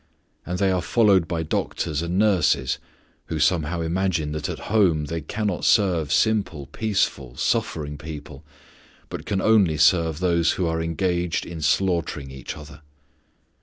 And 0.47 0.57
they 0.57 0.71
are 0.71 0.81
followed 0.81 1.27
by 1.27 1.43
doctors 1.43 2.01
and 2.01 2.17
nurses, 2.17 2.79
who 3.27 3.37
somehow 3.37 3.81
imagine 3.81 4.31
that 4.31 4.49
at 4.49 4.57
home 4.73 5.05
they 5.05 5.21
cannot 5.21 5.63
serve 5.63 6.11
simple, 6.11 6.65
peaceful, 6.65 7.37
suffering 7.37 7.99
people, 7.99 8.43
but 9.09 9.27
can 9.27 9.39
only 9.41 9.77
serve 9.77 10.19
those 10.19 10.53
who 10.53 10.65
are 10.65 10.81
engaged 10.81 11.45
in 11.45 11.61
slaughtering 11.61 12.31
each 12.31 12.57
other. 12.57 12.81